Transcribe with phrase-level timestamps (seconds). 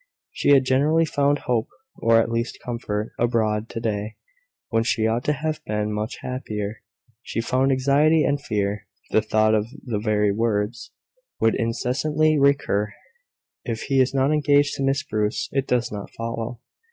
[0.31, 1.67] She had generally found hope,
[1.97, 4.15] or at least comfort, abroad; to day,
[4.69, 6.81] when she ought to have been much happier,
[7.21, 8.87] she found anxiety and fear.
[9.11, 9.53] The thought,
[9.85, 10.91] the very words,
[11.39, 12.95] would incessantly recur,
[13.67, 16.59] `If he is not engaged to Miss Bruce, it does not follow...'